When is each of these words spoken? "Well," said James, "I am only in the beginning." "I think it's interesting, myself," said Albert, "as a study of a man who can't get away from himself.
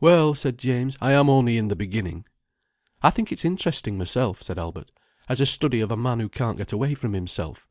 "Well," 0.00 0.32
said 0.34 0.56
James, 0.56 0.96
"I 1.02 1.12
am 1.12 1.28
only 1.28 1.58
in 1.58 1.68
the 1.68 1.76
beginning." 1.76 2.24
"I 3.02 3.10
think 3.10 3.30
it's 3.30 3.44
interesting, 3.44 3.98
myself," 3.98 4.40
said 4.40 4.58
Albert, 4.58 4.90
"as 5.28 5.38
a 5.38 5.44
study 5.44 5.82
of 5.82 5.90
a 5.90 5.98
man 5.98 6.18
who 6.18 6.30
can't 6.30 6.56
get 6.56 6.72
away 6.72 6.94
from 6.94 7.12
himself. 7.12 7.68